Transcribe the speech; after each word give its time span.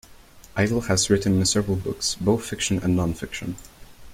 Idle 0.55 0.81
has 0.81 1.11
written 1.11 1.45
several 1.45 1.77
books, 1.77 2.15
both 2.15 2.43
fiction 2.43 2.79
and 2.79 2.95
non-fiction. 2.95 3.55